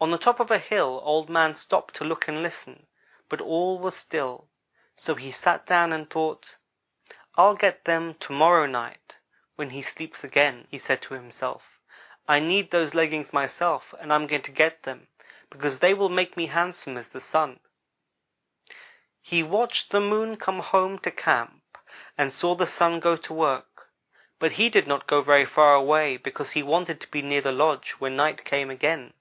[0.00, 2.86] "On the top of a hill Old man stopped to look and listen,
[3.28, 4.48] but all was still;
[4.94, 6.54] so he sat down and thought.
[7.34, 9.16] "'I'll get them to morrow night
[9.56, 11.80] when he sleeps again'; he said to himself.
[12.28, 15.08] 'I need those leggings myself, and I'm going to get them,
[15.50, 17.58] because they will make me handsome as the Sun.'
[19.20, 21.76] "He watched the Moon come home to camp
[22.16, 23.90] and saw the Sun go to work,
[24.38, 27.50] but he did not go very far away because he wanted to be near the
[27.50, 29.12] lodge when night came again.